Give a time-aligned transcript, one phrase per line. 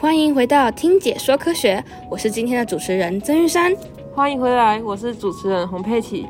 [0.00, 3.74] 欢迎回到听解说科学，我是今天的主持人曾玉山。
[4.14, 6.24] 欢迎回来，我是主持人洪佩琪。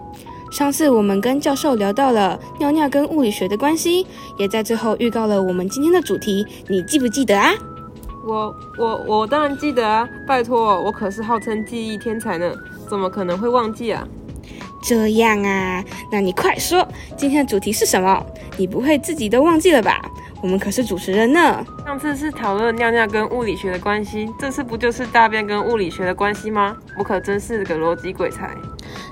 [0.50, 4.06] 上次我们跟教授聊到了尿尿跟物理学的关系，
[4.38, 7.52] 也在最后预告了我们今天的主题，你记不记得啊？
[8.26, 10.08] 我我我当然记得啊！
[10.26, 12.50] 拜托，我可是号称记忆天才呢，
[12.88, 14.08] 怎么可能会忘记啊？
[14.82, 16.88] 这样啊，那你快说，
[17.18, 18.24] 今天的主题是什么？
[18.56, 20.00] 你不会自己都忘记了吧？
[20.40, 21.64] 我们可是主持人呢。
[21.84, 26.76] 上次是讨论尿尿跟物理学的关系，这次不就是大便跟物理学的关系吗？
[26.98, 28.56] 我可真是个逻辑鬼才。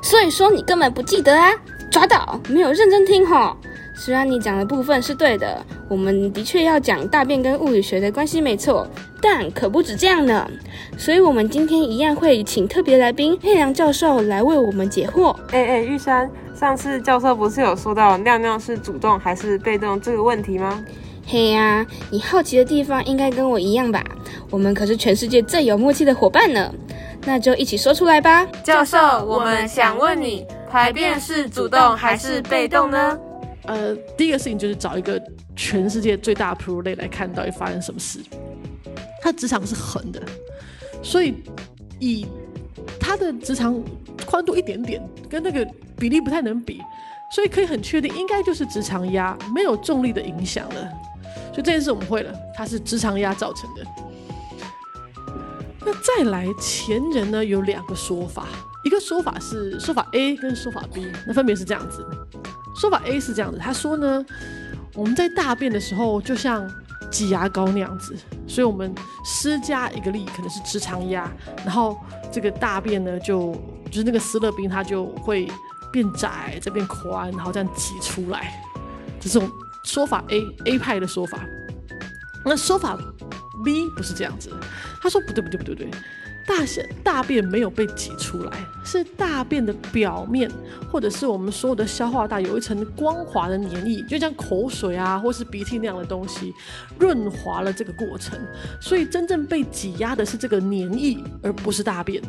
[0.02, 1.50] 所以说你根本不记得啊！
[1.90, 3.56] 抓到，没有认真听哈。
[3.94, 8.86] 虽然你讲的部分是对的，我们的确要讲大便跟物理学的关系没错，
[9.22, 10.48] 但可不止这样呢。
[10.98, 15.34] 所以我们今天一样会请特别来宾佩良教授来为我们解惑。
[15.50, 20.84] 哎哎，玉山，上次教授不是有说到尿尿是主动还是被动这个问题吗？
[21.28, 24.00] 嘿呀，你好奇的地方应该跟我一样吧？
[24.48, 26.72] 我们可是全世界最有默契的伙伴呢。
[27.24, 28.46] 那就一起说出来吧。
[28.62, 33.18] 教授，我们想问你，排便是主动还是被动呢？
[33.64, 35.20] 呃，第一个事情就是找一个
[35.56, 38.20] 全世界最大的哺乳类来看到底发生什么事。
[39.20, 40.22] 它直肠是横的，
[41.02, 41.42] 所以
[41.98, 42.24] 以
[43.00, 43.82] 它的直肠
[44.24, 45.66] 宽度一点点，跟那个
[45.98, 46.80] 比例不太能比，
[47.32, 50.88] 所以可以很确定，应该就是直肠压没有重力的影响了。
[51.56, 53.82] 就这件事我们会了，它是直肠压造成的。
[55.80, 58.44] 那再来，前人呢有两个说法，
[58.84, 62.06] 一个说法是说法 A 跟说法 B，那分别是这样子。
[62.78, 64.22] 说法 A 是这样子，他说呢，
[64.92, 66.70] 我们在大便的时候就像
[67.10, 68.14] 挤牙膏那样子，
[68.46, 71.32] 所以我们施加一个力，可能是直肠压，
[71.64, 71.96] 然后
[72.30, 73.52] 这个大便呢就
[73.86, 75.50] 就是那个斯乐冰它就会
[75.90, 78.62] 变窄再变宽，然后这样挤出来，
[79.18, 79.50] 这种
[79.86, 81.38] 说法 A A 派的说法。
[82.44, 82.98] 那说法
[83.64, 84.50] B 不是这样子，
[85.00, 85.90] 他说不对不对不对不对。
[86.46, 88.52] 大便大便没有被挤出来，
[88.84, 90.48] 是大便的表面，
[90.88, 96.52] 或者是我们所有的消化道有一层光滑的黏液，就像口水啊，或是鼻涕那样的东西，
[97.00, 98.38] 润滑了这个过程。
[98.80, 102.22] 所以真正被挤压的是这个黏液，而不是大便，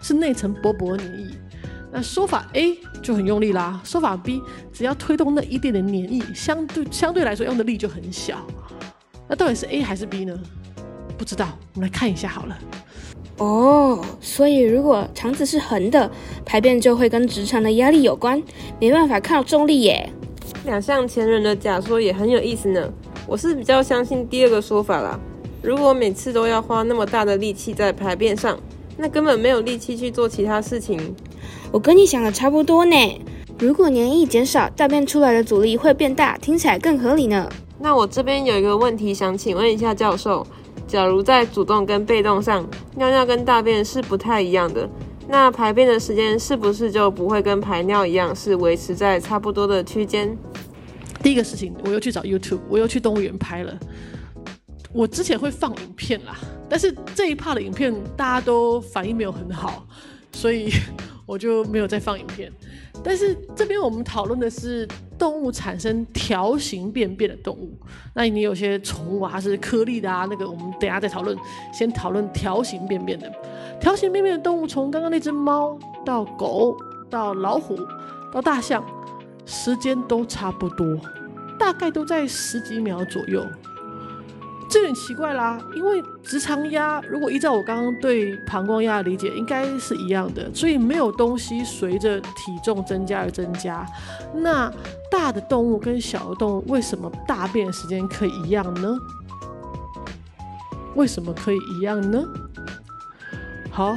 [0.00, 1.34] 是那层薄薄的黏液。
[1.92, 4.42] 那说法 A 就很用力啦，说法 B
[4.72, 8.36] 只要推动那一点点黏液，相对相对来说用的力就很小。
[9.28, 10.38] 那到底是 A 还是 B 呢？
[11.16, 12.58] 不知道，我们来看一下好了。
[13.38, 16.10] 哦，所以如果肠子是横的，
[16.44, 18.42] 排便就会跟直肠的压力有关，
[18.80, 20.10] 没办法靠重力耶。
[20.64, 22.92] 两项前人的假说也很有意思呢。
[23.26, 25.18] 我是比较相信第二个说法啦。
[25.62, 28.58] 如果每次都要花那么大的力气在排便上，
[28.96, 31.14] 那根本没有力气去做其他事情。
[31.72, 32.96] 我跟你想的差不多呢。
[33.58, 37.48] 如果黏液减少，大便出来的阻力会变大，听起来更合理呢。
[37.78, 40.46] 那我这边有一个问题想请问一下教授。
[40.86, 42.64] 假如在主动跟被动上，
[42.94, 44.88] 尿尿跟大便是不太一样的，
[45.28, 50.38] 那排便的时间是不是就不会跟排尿一样，是维持在差不多的区间？
[51.22, 53.76] 第一个事情，我又去找 YouTube，我又去动物园拍了。
[54.92, 56.36] 我之前会放影片啦，
[56.68, 59.84] 但是这一 part 的影片大家都反应没有很好，
[60.32, 60.70] 所以
[61.26, 62.50] 我就没有再放影片。
[63.04, 64.88] 但是这边我们讨论的是。
[65.18, 67.72] 动物产生条形便便的动物，
[68.12, 71.34] 那你有些宠物啊，是颗粒的啊，那个我们等下再讨论。
[71.72, 73.32] 先讨论条形便便的，
[73.80, 76.76] 条形便便的动物，从刚刚那只猫到狗
[77.08, 77.78] 到老虎
[78.30, 78.84] 到大象，
[79.46, 81.00] 时间都差不多，
[81.58, 83.42] 大概都在十几秒左右。
[84.68, 92.28] 这很奇怪啦，因为直肠压如果依照我刚刚对膀胱压的理解，应该是一样的，所以没有东西随着体
[92.64, 93.86] 重增加而增加。
[94.34, 94.70] 那
[95.10, 98.96] 大的动物跟小的动物为什么大便时间可以一样呢？
[100.96, 102.24] 为什么可以一样呢？
[103.70, 103.96] 好，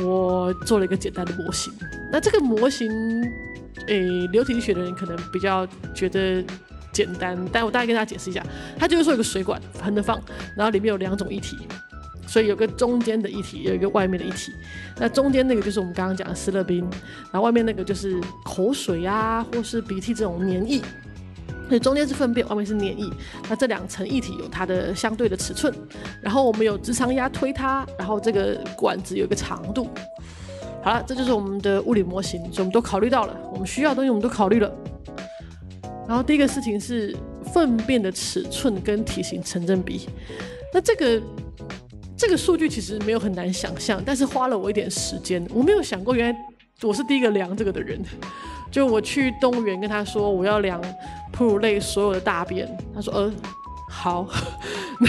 [0.00, 1.72] 我做了一个简单的模型。
[2.12, 2.88] 那这个模型，
[3.88, 6.42] 诶，流体力学的人可能比较觉得。
[6.94, 8.42] 简单，但我大概跟大家解释一下，
[8.78, 10.18] 它就是说有个水管横着放，
[10.56, 11.58] 然后里面有两种液体，
[12.26, 14.52] 所以有个中间的液体，有一个外面的液体。
[14.96, 16.88] 那中间那个就是我们刚刚讲的斯乐冰，
[17.32, 20.80] 然后外面那个就是口水啊，或是鼻涕这种黏液。
[21.66, 23.10] 所以中间是粪便，外面是黏液。
[23.48, 25.74] 那这两层液体有它的相对的尺寸，
[26.20, 29.88] 然后我们有直肠压推它，然后这个管子有一个长度。
[30.82, 34.70] 好了，这就是我们的物理模型，所以我们都考虑到了，我们需要的东西我们都考虑了。
[36.06, 37.16] 然后第一个事情是
[37.52, 40.08] 粪便的尺寸跟体型成正比，
[40.72, 41.22] 那这个
[42.16, 45.44] 这个数据其实没有很难想象，但是花了我一点时间。
[45.52, 46.38] 我没有想过，原来
[46.82, 48.00] 我是第一个量这个的人。
[48.70, 50.82] 就我去动物园跟他说我要量
[51.32, 53.32] 哺乳类所有的大便，他说呃
[53.96, 54.28] 好，
[54.98, 55.08] 那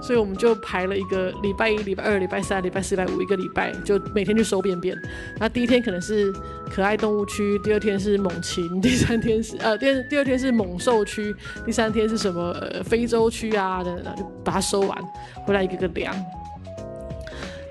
[0.00, 4.96] 所以我们就排了一个礼拜一、礼拜二、礼拜三、礼拜四、礼拜五一个礼拜，就每天去收便便。
[5.38, 6.32] 那第一天可能是
[6.70, 11.34] 可爱动物区，第二天是猛禽，第三天是呃第第二天是猛兽区，
[11.64, 14.96] 第三天是什么呃非洲区啊等等，就把它收完，
[15.44, 16.14] 回来一个个量。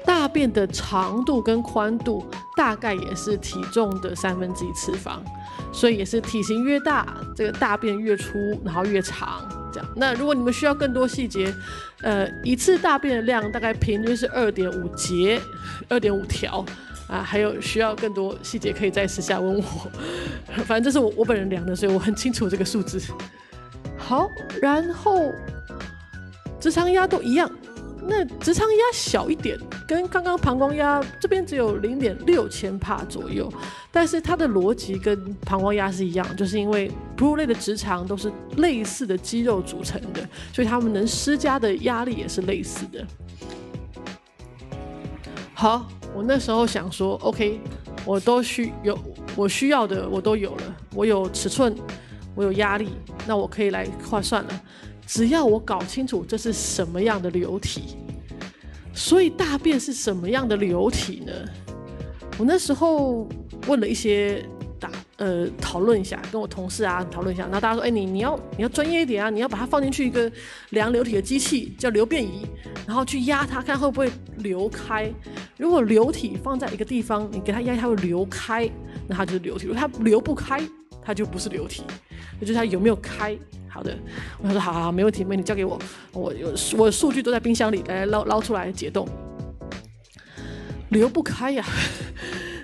[0.03, 2.25] 大便的长度跟宽度
[2.57, 5.23] 大概也是体重的三分之一次方，
[5.71, 8.33] 所以也是体型越大，这个大便越粗，
[8.63, 9.47] 然后越长。
[9.95, 11.53] 那如果你们需要更多细节，
[12.01, 15.39] 呃，一次大便的量大概平均是二点五节，
[15.89, 16.65] 二点五条
[17.07, 19.63] 啊，还有需要更多细节可以在私下问我。
[20.65, 23.01] 反正这是我我本人量的，所以我很清楚这个数字。
[23.97, 24.29] 好，
[24.61, 25.31] 然后
[26.59, 27.49] 直肠压都一样。
[28.07, 29.57] 那直肠压小一点，
[29.87, 33.51] 跟刚刚膀胱压这边只有零点六千帕左右，
[33.91, 40.21] 但是它的逻辑跟膀胱压是一样，就是因为哺乳类的直肠都是类似的肌肉组成的，
[40.53, 43.05] 所以它们能施加的压力也是类似的。
[45.53, 47.59] 好，我那时候想说，OK，
[48.05, 48.97] 我都需有
[49.35, 51.75] 我需要的我都有了，我有尺寸，
[52.35, 52.89] 我有压力，
[53.25, 54.61] 那我可以来换算了。
[55.07, 57.95] 只要我搞清楚这是什么样的流体，
[58.93, 61.31] 所以大便是什么样的流体呢？
[62.37, 63.27] 我那时候
[63.67, 64.43] 问了一些
[64.79, 70.29] 打呃讨论一下，跟我同事啊讨论一下，然后大家说：“哎，你你要你要专业一点啊，你要把它放进去一个
[70.71, 72.45] 量流体的机器，叫流变仪，
[72.85, 75.09] 然后去压它，看会不会流开。
[75.57, 78.69] 如果流体放在一个地方，你给它压，它会流开，
[79.07, 80.61] 那它就是流体；如果它流不开，
[81.01, 81.83] 它就不是流体，
[82.37, 83.37] 那就是它有没有开。”
[83.75, 83.93] 好的，
[84.41, 85.77] 我说好好，没问题，没你交给我，
[86.13, 89.05] 我有我数据都在冰箱里，来捞捞出来解冻，
[90.91, 91.65] 流不开呀。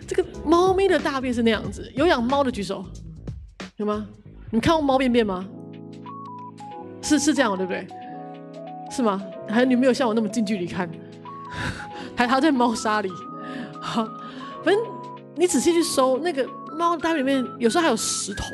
[0.07, 2.85] 这个猫咪的大便是那样子，有养猫的举手，
[3.75, 4.07] 有吗？
[4.51, 5.45] 你看过猫便便吗？
[7.01, 7.85] 是是这样对不对？
[8.89, 9.21] 是吗？
[9.49, 10.89] 还是你没有像我那么近距离看？
[12.15, 13.11] 还还在猫砂里，
[13.81, 14.05] 好，
[14.63, 14.77] 反正
[15.35, 16.47] 你仔细去搜那个
[16.77, 18.45] 猫大便里面，有时候还有石头，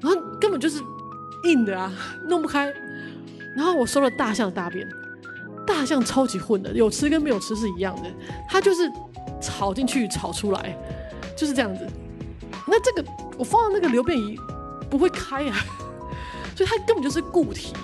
[0.00, 0.82] 然后根本就是。
[1.44, 1.92] 硬的啊，
[2.28, 2.72] 弄不开。
[3.54, 4.88] 然后我收了大象的大便，
[5.66, 8.10] 大象超级混的，有吃跟没有吃是一样的，
[8.48, 8.90] 它就是
[9.40, 10.76] 炒进去炒出来，
[11.36, 11.86] 就是这样子。
[12.66, 14.38] 那这个我放到那个流便仪
[14.88, 15.56] 不会开啊，
[16.56, 17.74] 所以它根本就是固体。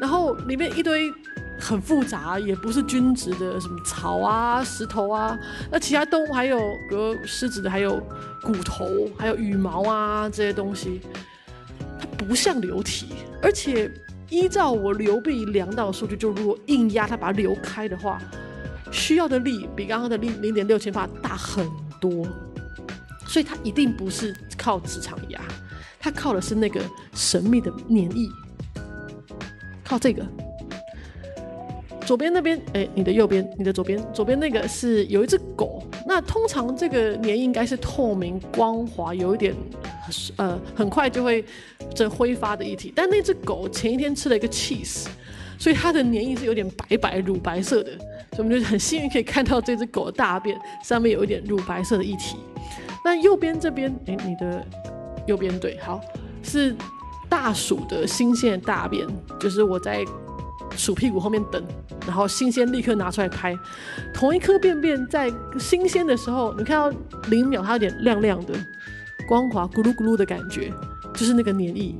[0.00, 1.12] 然后里面一堆
[1.58, 5.36] 很复杂，也不是均值的，什么草啊、石头啊，
[5.72, 6.56] 那其他动物还有，
[6.88, 8.00] 比如狮子的，还有
[8.40, 8.86] 骨头，
[9.18, 11.00] 还有羽毛啊这些东西。
[11.98, 13.06] 它不像流体，
[13.42, 13.90] 而且
[14.28, 18.20] 依照我流壁量到的数据，就如果硬压它把它流开的话，
[18.90, 21.66] 需要的力比刚刚的零零点六千帕大很
[22.00, 22.26] 多，
[23.26, 25.40] 所以它一定不是靠直肠压，
[25.98, 26.80] 它靠的是那个
[27.14, 28.28] 神秘的粘液，
[29.84, 30.24] 靠这个。
[32.06, 35.82] 左边那边，哎，你的右边，你的左边，左边那个是有一只狗。
[36.06, 39.54] 那通常这个粘液应该是透明、光滑，有一点，
[40.36, 41.44] 呃，很快就会
[41.94, 42.92] 这挥发的液体。
[42.94, 45.06] 但那只狗前一天吃了一个 cheese，
[45.58, 47.90] 所以它的粘液是有点白白、乳白色的。
[48.32, 52.36] 所以我们就很幸运可以看到这只狗的大便上面有一点乳白色的液体。
[53.04, 54.66] 那右边这边，哎，你的
[55.26, 56.00] 右边对，好，
[56.42, 56.74] 是
[57.28, 59.06] 大鼠的新鲜大便，
[59.38, 60.04] 就是我在。
[60.76, 61.64] 鼠屁股后面等，
[62.06, 63.56] 然后新鲜立刻拿出来拍。
[64.12, 66.96] 同一颗便便在新鲜的时候，你看到
[67.30, 68.52] 零秒它有点亮亮的、
[69.28, 70.72] 光滑、咕噜咕噜的感觉，
[71.14, 71.94] 就是那个粘液。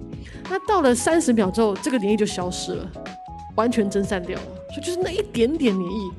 [0.50, 2.90] 那到了三十秒之后，这个粘液就消失了，
[3.54, 4.46] 完全蒸散掉了。
[4.74, 6.10] 所以就是那一点点粘液，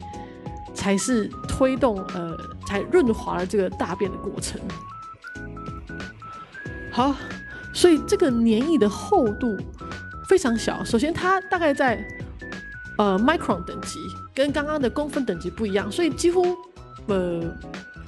[0.75, 2.37] 才是推动呃，
[2.67, 4.61] 才润滑了这个大便的过程。
[6.91, 7.15] 好，
[7.73, 9.57] 所以这个粘液的厚度
[10.27, 10.83] 非常小。
[10.83, 11.99] 首先，它大概在。
[12.97, 13.97] 呃，micron 等级
[14.35, 16.53] 跟刚刚的公分等级不一样，所以几乎
[17.07, 17.41] 呃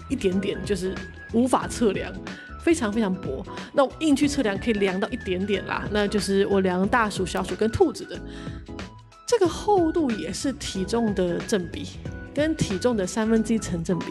[0.09, 0.93] 一点点就是
[1.31, 2.11] 无法测量，
[2.63, 3.45] 非常非常薄。
[3.73, 8.19] 那我硬去测量可以量到一点点啦，那就是我量大鼠、小鼠跟兔子的
[9.27, 11.87] 这个厚度也是体重的正比，
[12.33, 14.07] 跟体重的三分之一成正比。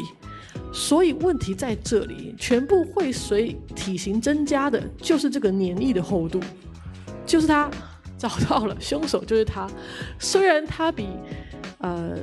[0.72, 6.40] 所以问题在这里，全部会随体型增加的，就是这个黏液的厚度，
[7.24, 7.70] 就是它。
[8.18, 9.66] 找到了凶手就是他，
[10.18, 11.08] 虽然他比
[11.78, 12.18] 呃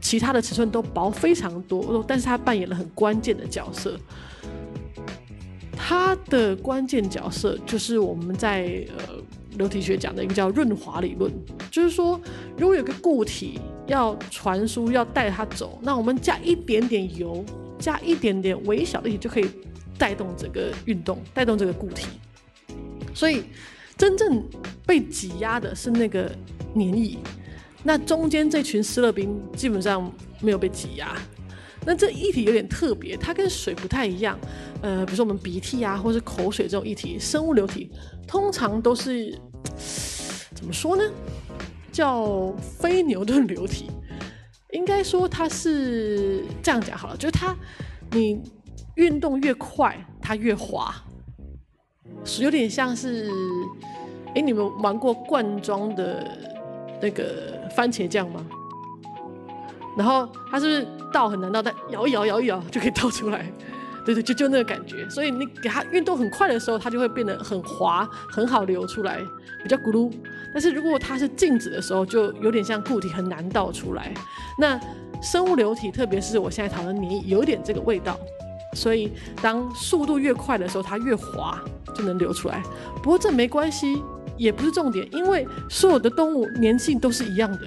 [0.00, 3.94] 其他的尺寸都薄非常多，但是他扮演了很关键的角色。
[5.92, 9.14] 它的关键角色就是我们在呃
[9.58, 11.30] 流体学讲的一个叫润滑理论，
[11.70, 12.18] 就是说
[12.56, 17.44] 如果有个固体要传输要带它走，那我们加一点点油，
[17.78, 19.46] 加一点点微小的液体就可以
[19.98, 22.06] 带动整个运动，带动这个固体。
[23.14, 23.44] 所以。
[23.94, 24.42] 真正
[24.84, 26.28] 被挤压的是那个
[26.74, 27.18] 黏液，
[27.84, 31.14] 那中间这群施乐冰基本上没有被挤压。
[31.84, 34.38] 那这液体有点特别，它跟水不太一样。
[34.82, 37.90] 呃，比如说我们鼻涕啊，或是口水这种液体，生物流体
[38.26, 39.36] 通常都是
[40.54, 41.02] 怎么说呢？
[41.90, 43.90] 叫非牛顿流体。
[44.70, 47.54] 应该说它是这样讲好了，就是它
[48.12, 48.40] 你
[48.94, 50.94] 运动越快，它越滑，
[52.40, 53.28] 有点像是，
[54.34, 56.26] 哎，你们玩过罐装的
[57.02, 58.46] 那个番茄酱吗？
[59.96, 63.50] 然后它是不是倒很难倒，但摇一摇摇一摇就可以倒出来？
[64.04, 65.08] 对对，就就那个感觉。
[65.08, 69.20] 所以你给它运动很快的时候，它就会变得很滑，很好流出来，
[69.62, 70.12] 比较咕噜。
[70.52, 74.12] 但是如果它是静止的时候，就有点像固体，很难倒出来。
[74.58, 74.80] 那
[75.22, 78.18] 生物流体，特别是我现在讨论黏液，有点这个味道。
[78.74, 81.62] 所以当速度越快的时候，它越滑，
[81.94, 82.60] 就能流出来。
[83.02, 84.02] 不过这没关系，
[84.36, 87.60] 也不是重点，因为所有的动物粘性都是一样的。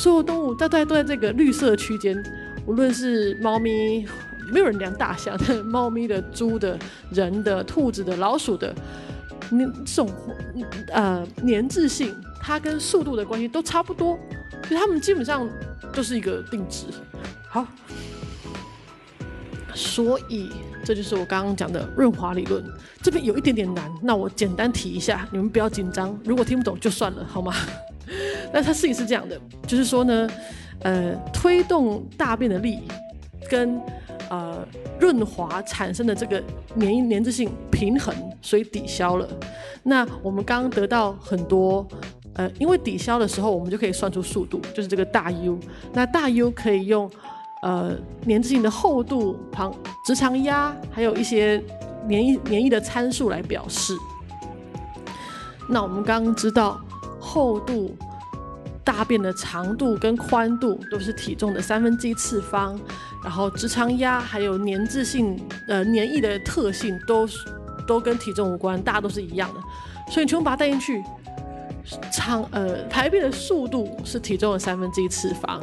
[0.00, 2.16] 所有动物大概都在这个绿色区间，
[2.64, 4.06] 无论是猫咪，
[4.50, 6.78] 没有人量大象，但 猫咪的、猪的、
[7.10, 8.74] 人的、兔子的、老鼠的，
[9.50, 10.10] 粘这种
[10.90, 14.18] 呃粘滞性，它跟速度的关系都差不多，
[14.66, 15.46] 所以它们基本上
[15.92, 16.86] 都是一个定值。
[17.46, 17.66] 好，
[19.74, 20.48] 所以
[20.82, 22.64] 这就是我刚刚讲的润滑理论，
[23.02, 27.52] 这边有一点点难，那我简单提一下，你们不要紧张，如果听不懂就算了，好吗？
[28.52, 30.28] 那它事情是这样的，就是说呢，
[30.82, 32.80] 呃，推动大便的力
[33.48, 33.80] 跟
[34.28, 34.66] 呃
[34.98, 36.42] 润滑产生的这个
[36.78, 39.28] 粘粘滞性平衡，所以抵消了。
[39.84, 41.86] 那我们刚刚得到很多，
[42.34, 45.58] 呃，因为抵消的时候，我们就可以算出速度，就是这个大 U。
[45.92, 47.08] 那大 U 可以用
[47.62, 49.72] 呃粘滞性的厚度、旁
[50.04, 51.62] 直肠压，还有一些
[52.08, 53.94] 粘液粘液的参数来表示。
[55.68, 56.80] 那我们刚刚知道
[57.20, 57.96] 厚度。
[58.82, 62.78] 大便的长度跟宽度都是体重的三分之一次方，
[63.22, 67.28] 然后直肠压还有粘滞性呃粘液的特性都
[67.86, 69.60] 都跟体重无关，大家都是一样的，
[70.10, 71.02] 所以你全部把它带进去，
[72.10, 75.62] 长呃排便的速度是体重的三分之一次方，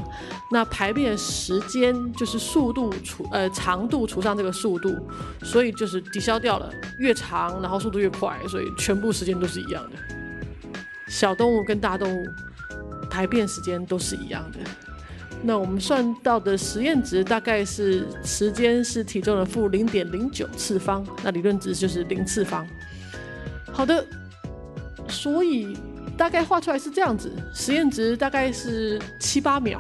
[0.52, 4.96] 那排便的时间就是速度除呃长度除上这个速度，
[5.44, 9.98] 所以就是抵消掉了，越长然后速度越快，所以全部时间都是一样的。
[11.08, 12.26] 小动物跟大动物。
[13.18, 14.60] 排便时间都是一样的，
[15.42, 22.64] 那我们算到的实验值大概是时间是体重的负零点零九次方，那理论值就是零次方。
[23.74, 24.06] 好的，
[25.10, 25.76] 所以
[26.16, 29.80] 大概画出来是这样子，实验值大概是七八秒，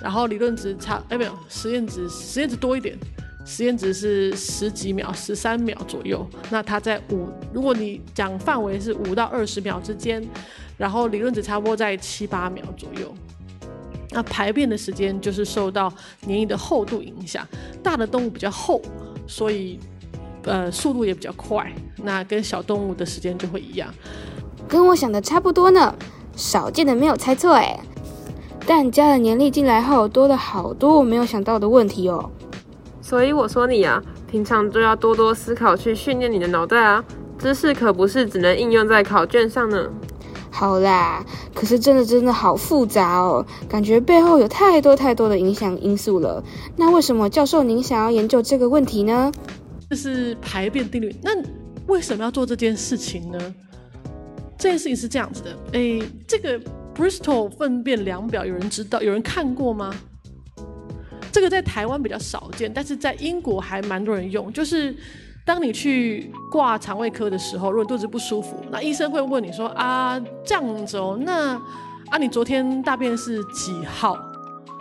[0.00, 2.96] 然后理论值差哎没有，实验值实验值多一点，
[3.44, 6.24] 实验值是十几秒，十三秒左右。
[6.48, 10.24] 那它在五，如果你讲范围是五到二十秒之间。
[10.78, 13.12] 然后理论值差不多在七八秒左右，
[14.12, 15.92] 那排便的时间就是受到
[16.24, 17.46] 黏液的厚度影响，
[17.82, 18.80] 大的动物比较厚，
[19.26, 19.78] 所以
[20.44, 23.92] 呃速度也比较快，那跟小动物的时间就会一样，
[24.68, 25.94] 跟我想的差不多呢，
[26.36, 27.78] 少见的没有猜错哎，
[28.64, 32.30] 但加了粘液进来后，多了好多我没有想到的问题哦，
[33.02, 37.04] 所以我说你啊，平常就要多多思考，去训练你的脑袋啊，
[37.36, 39.90] 知识可不是只能应用在考卷上呢。
[40.58, 41.24] 好啦，
[41.54, 46.42] 可是真的真的好复杂哦，感觉背后有太多太多的影响因素了。
[46.74, 49.30] 那为什么教授您想要研究这个问题呢？
[49.88, 51.14] 这是排便定律。
[51.22, 51.30] 那
[51.86, 53.38] 为什么要做这件事情呢？
[54.58, 56.60] 这件事情是这样子的，诶，这个
[56.92, 59.00] Bristol 粪便量表有人知道？
[59.00, 59.94] 有人看过吗？
[61.30, 64.96] 这个在台湾比较少见，但是在英国还蛮多人用，就是。
[65.48, 71.54] 当你去挂肠胃科的时候，如果肚子不舒服，那医生会问你说啊，这样子哦，那
[72.10, 74.14] 啊，你昨天大便是几号？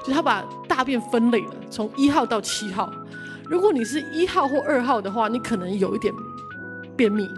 [0.04, 2.92] 就他把大便分类了，从一号到七号。
[3.50, 6.14] 如果你是一号或二号的话，你可能有一点
[6.98, 7.30] 便秘，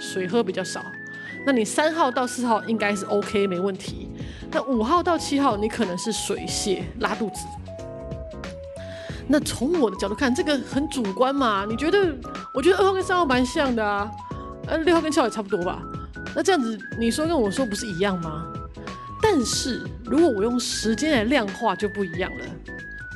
[0.00, 0.80] 水喝比较少。
[1.46, 4.08] 那你三号到四号应该是 OK 没问题。
[4.50, 7.46] 那五号到七号，你可能是水泻拉肚子。
[9.28, 11.64] 那从我的角度看，这个很主观嘛？
[11.68, 12.14] 你觉得？
[12.52, 14.10] 我觉得二号跟三号蛮像的啊，
[14.66, 15.82] 呃，六号跟七号也差不多吧。
[16.34, 18.46] 那这样子，你说跟我说不是一样吗？
[19.22, 22.44] 但是如果我用时间来量化，就不一样了。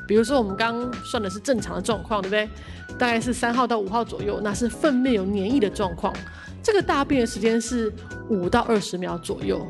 [0.07, 2.49] 比如说，我们刚算的是正常的状况，对不对？
[2.97, 6.15] 大概是三号到五号左右，那是粪便有粘液的状况。
[6.63, 7.93] 这个大便的时间是
[8.31, 9.67] 五到二十秒左右。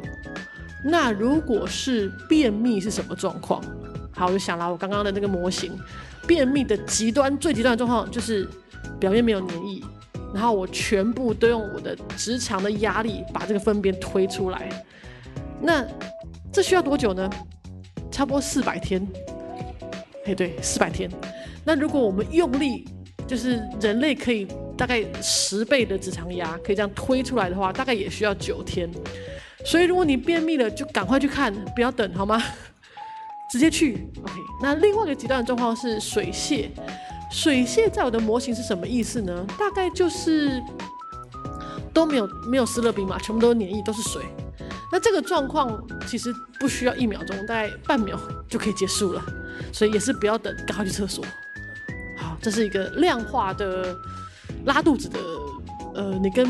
[0.84, 3.60] 那如果是便秘是什么状况？
[4.12, 5.72] 好，我就想了我刚刚的那个模型。
[6.26, 8.48] 便秘的极端最极端的状况就是
[8.98, 9.82] 表面没有黏液，
[10.34, 14.68] 然后我全部都用我的直肠的压力把这个粪便推出来。
[15.60, 15.86] 那
[16.52, 17.30] 这需要多久呢？
[18.10, 19.06] 差不多四百天。
[20.24, 21.10] 哎，对，四百天。
[21.64, 22.84] 那如果我们用力，
[23.26, 28.90] 就是人类可以大概十倍的直肠压，可以这样推出来的话，大概也需要九天。
[29.64, 32.42] 所以如果你便秘了，就赶快去看，不要等，好吗？
[33.50, 34.08] 直接去。
[34.22, 34.34] OK。
[34.62, 36.70] 那另外一个极端的状况是水泄。
[37.30, 39.44] 水泄在我的模型是什么意思呢？
[39.58, 40.62] 大概就是
[41.92, 44.22] 都没有没有湿热冰嘛，全部都是黏液，都是水。
[44.92, 45.76] 那这个状况
[46.06, 49.22] 其实不需要一秒钟，大概半秒就可以结束了。
[49.72, 51.24] 所以也是不要等，赶快去厕所。
[52.16, 53.94] 好，这是一个量化的
[54.64, 55.18] 拉肚子的，
[55.94, 56.46] 呃，你跟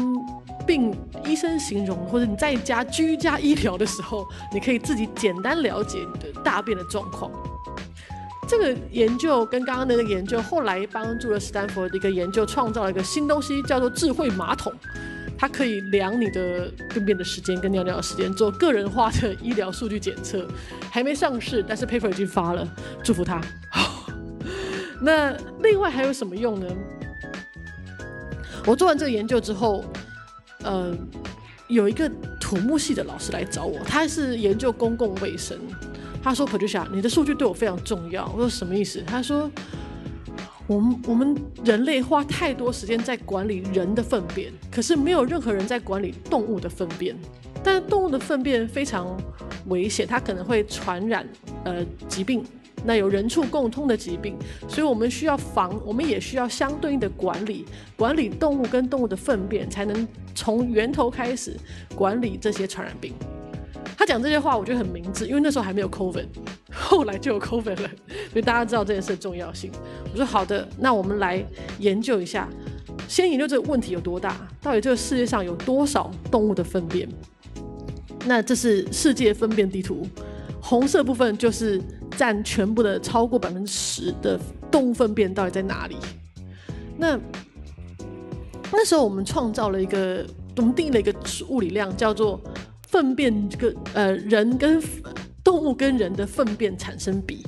[0.66, 0.92] 病
[1.24, 7.30] 医生形容，或者你在家居家医疗的时候，你可以自己简单了解你的大便的状况。
[8.48, 14.72] 这个研究跟刚刚的那个研究，后来帮助了斯坦福的一个研究，创造了一个新东西，叫做智慧马桶。
[15.38, 20.46] 它可以量你的便便的时间跟尿尿的时间，做个人化的医疗数据检测，
[20.90, 22.66] 还没上市，但是 paper 已经发了，
[23.02, 23.40] 祝福他。
[25.02, 26.66] 那另外还有什么用呢？
[28.64, 29.84] 我做完这个研究之后，
[30.66, 30.94] 呃，
[31.68, 35.56] 有一个土木系的老师来找我，他是研究公共卫生，
[36.22, 38.30] 他说彭志霞你的数据对我非常重要。
[38.34, 39.02] 我说什么意思？
[39.06, 39.50] 他说。
[40.68, 41.32] 我们我们
[41.64, 47.16] 人类花太多时间在管理人的粪便，可是没有任何人在管理动物的粪便。
[47.62, 49.16] 但动物的粪便非常
[49.68, 51.24] 危险，它可能会传染
[51.62, 52.44] 呃疾病，
[52.84, 57.64] 那有人畜共通的疾病，所以我们需要防，我们也需要相对应的管理，
[57.96, 61.56] 管理动物跟动物的粪便，才能从源头开始
[61.96, 63.12] 管理这些传染病。
[63.98, 66.26] 他讲这些话，我觉得很明智，因为那时候还没有 COVID，
[66.70, 67.90] 后来就有 COVID 了，
[68.30, 69.72] 所以大家知道这件事的重要性。
[70.12, 71.42] 我说好的，那我们来
[71.78, 72.46] 研究一下，
[73.08, 77.08] 先研究这个问题有多大，到底这个世界上有多少动物的粪便？
[78.26, 80.06] 那这是世界粪便地图，
[80.60, 81.80] 红色部分就是
[82.16, 84.38] 占全部的超过百分之十的
[84.70, 85.96] 动物粪便到底在哪里？
[86.98, 87.18] 那
[88.72, 90.26] 那时候我们创造了一个，
[90.56, 91.14] 我们定义了一个
[91.48, 92.40] 物理量，叫做。
[92.88, 94.80] 粪便这个呃人跟
[95.42, 97.44] 动物跟人的粪便产生比，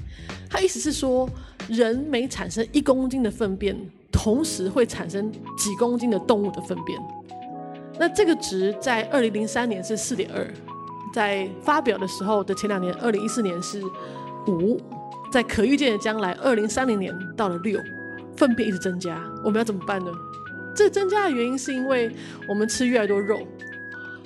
[0.51, 1.31] 它意思是说，
[1.69, 3.75] 人每产生一公斤的粪便，
[4.11, 7.01] 同时会产生几公斤的动物的粪便。
[8.01, 10.45] 那这个值在二零零三年是四点二，
[11.15, 13.81] 在发表的时候的前两年，二零一四年是
[14.49, 14.79] 五，
[15.33, 17.81] 在可预见的将来，二零三零年到了六，
[18.37, 20.11] 粪便一直增加，我们要怎么办呢？
[20.79, 22.14] 这增加的原因是因为
[22.47, 23.41] 我们吃越来越多肉。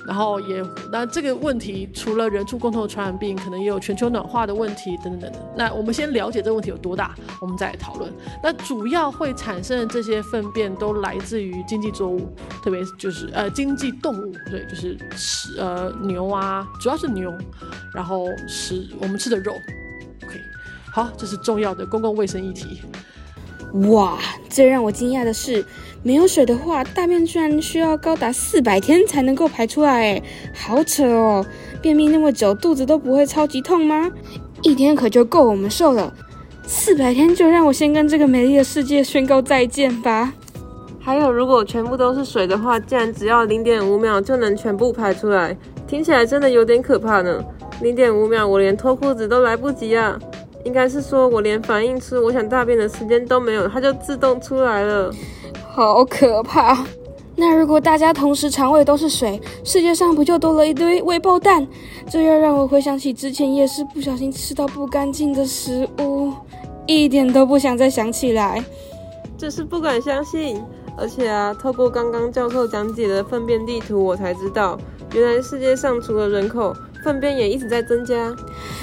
[0.05, 0.61] 然后也，
[0.91, 5.43] 那这个问题除了人畜共同的传染病，可能也有全球暖化的问题等等等等。
[5.57, 8.13] 那我们先了解这个问题有多大，我们再来讨论。
[8.43, 12.29] 那主要会产生的这些粪便都来自于经济作物，
[12.65, 17.33] 特别就是呃经济动物，对，就是吃呃牛啊，主要是牛，
[17.95, 19.53] 然后吃我们吃的肉。
[20.25, 20.35] OK，
[20.93, 22.83] 好，这是重要的公共卫生议题。
[23.89, 24.19] 哇，
[24.51, 25.65] 最让我惊讶的是，
[26.03, 30.23] 没有水的话，大便居然需要高达四百天才能够排出来，哎，
[30.55, 31.47] 好扯哦！
[31.81, 34.11] 便秘那么久，肚子都不会超级痛吗？
[34.61, 36.13] 一天可就够我们受了，
[36.67, 40.35] 四百天就让我先跟这个美丽的世界宣告再见吧。
[41.01, 45.57] 还有，如果全部都是水的话，竟然只要零点五秒就能全部排出来，
[45.89, 47.43] 听起来真的有点可怕呢。
[47.81, 50.17] 零点五秒，我连脱裤子都来不及啊！
[50.65, 55.13] 应该是说，我连反应出我想大便的时间都没有，它就自动出来了，
[55.69, 56.85] 好可怕！
[57.35, 61.67] 那如果大家同时肠胃都是水，世界上不就多了一堆未爆弹？
[62.09, 66.33] 这又让我回想起之前夜市不小心吃到不干净的食物，
[66.87, 68.63] 一点都不想再想起来。
[69.37, 70.63] 这是不敢相信，
[70.97, 74.79] 而且啊，透过刚刚教授讲解的粪便地图，我才知道，
[75.15, 76.73] 原来世界上除了人口。
[77.03, 78.15] 粪便也一直在增加，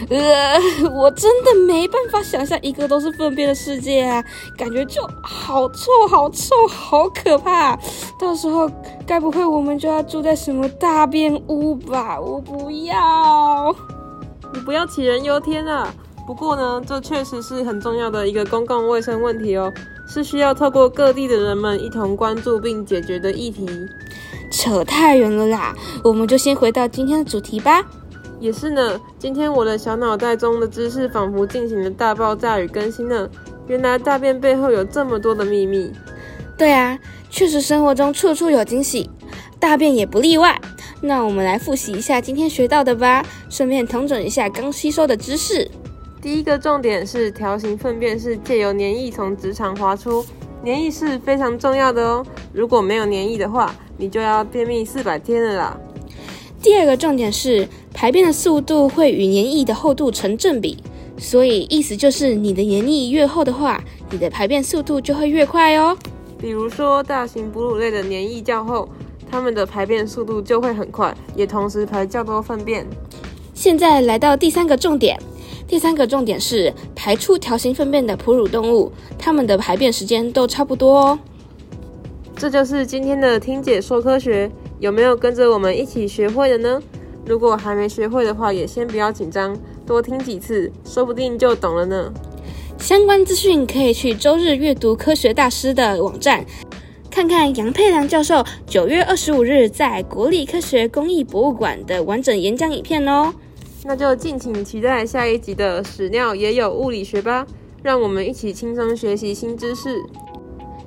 [0.10, 0.60] 呃，
[0.94, 4.24] 我真的没办法想象一个都是粪便的世界啊，
[4.58, 7.78] 感觉就好臭、好臭、好可怕。
[8.20, 8.70] 到时候
[9.08, 12.20] 该不会我们就要住在什么大便屋吧？
[12.20, 13.74] 我不要，
[14.54, 15.94] 你不要杞人忧天啊。
[16.28, 19.74] 不过呢，这确实是很重要的一个公共卫生问题哦，
[20.08, 23.68] 是需要透过各地的人们一同关注并解决的议题。
[24.52, 27.84] 扯太远了啦，我们就先回到今天的主题吧。
[28.40, 33.30] 也是呢，今天我的小脑袋中的知识仿佛进行了大爆炸与更新呢。
[33.68, 35.92] 原来大便背后有这么多的秘密。
[36.58, 36.98] 对啊，
[37.30, 39.10] 确实生活中处处有惊喜，
[39.60, 40.60] 大便也不例外。
[41.02, 45.70] 那我们来复习一下今天学到的吧，顺便统整一下刚吸收的知识。
[46.22, 50.26] 第一个重点是条形粪便是借由黏液从直肠滑出，
[50.64, 52.26] 黏液是非常重要的哦。
[52.52, 55.80] 如果没有黏液的话，你就要便秘四百天了啦。
[56.62, 60.78] 第二个重点是排便的速度会与黏液的厚度成正比，
[61.18, 65.98] 所以意思就是你的黏液越厚的话，你的排便速度就会越快哦。
[66.38, 68.88] 比如说，大型哺乳类的黏液较厚，
[69.32, 72.86] 它们的排便速度就会很快，也同时排较多粪便。
[73.54, 75.18] 现在来到第三个重点，
[75.68, 81.20] 第三个重点是排出条形粪便的哺乳动物，它们的排便时间都差不多哦。
[82.38, 86.82] 这就是今天的听解说科学，有没有跟着我们一起学会的呢？
[87.26, 92.12] 如果还没学会的话，也先不要紧张，多听几次，说不定就懂了呢。
[92.78, 96.46] 相关资讯可以去周日阅读科学大师的网站，
[97.12, 103.34] 看看杨佩良教授九月二十五日在国立科学工艺博物馆的完整演讲影片哦。
[103.84, 107.46] 那就敬请期待下一集的屎尿也有物理学吧，
[107.84, 110.02] 让我们一起轻松学习新知识。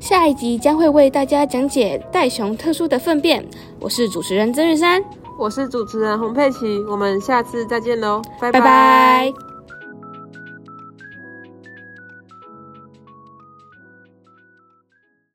[0.03, 3.41] 下一集将会为大家讲解袋熊特殊的粪便。
[3.79, 5.01] 我是主持人曾玉山，
[5.39, 9.52] 我是主持人洪佩琪，我们下次再见喽，拜拜拜。